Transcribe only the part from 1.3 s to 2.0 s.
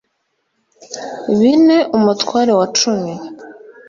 bine